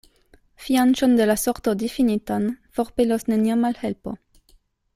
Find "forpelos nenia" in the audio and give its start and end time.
2.79-3.59